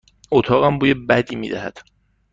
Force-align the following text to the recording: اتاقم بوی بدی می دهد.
اتاقم 0.31 0.79
بوی 0.79 0.93
بدی 0.93 1.35
می 1.35 1.49
دهد. 1.49 1.79